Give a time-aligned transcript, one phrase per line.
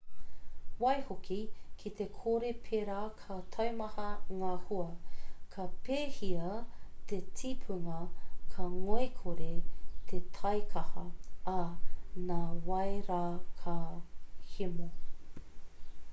[0.83, 1.35] waihoki
[1.81, 4.05] ki te kore pērā ka taumaha
[4.37, 4.85] ngā hua
[5.55, 6.53] ka pēhia
[7.11, 7.99] te tipunga
[8.55, 9.51] ka ngoikore
[10.13, 11.05] te taikaha
[11.59, 11.59] ā
[12.31, 12.39] nā
[12.71, 13.21] wai rā
[13.63, 13.77] ka
[14.55, 14.89] hemo